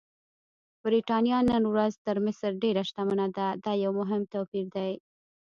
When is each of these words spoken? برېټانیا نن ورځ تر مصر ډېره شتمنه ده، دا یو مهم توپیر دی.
برېټانیا 0.83 1.39
نن 1.49 1.63
ورځ 1.73 1.93
تر 2.05 2.17
مصر 2.25 2.49
ډېره 2.63 2.81
شتمنه 2.89 3.27
ده، 3.37 3.47
دا 3.63 3.71
یو 3.83 3.91
مهم 4.01 4.21
توپیر 4.33 4.65
دی. 4.75 4.91